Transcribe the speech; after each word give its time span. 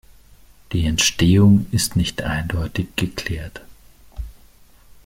Die 0.71 0.87
Entstehung 0.87 1.67
ist 1.69 1.95
nicht 1.95 2.23
eindeutig 2.23 2.87
geklärt. 2.95 3.61